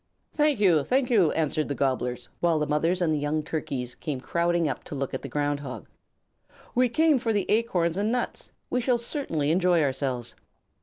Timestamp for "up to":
4.67-4.95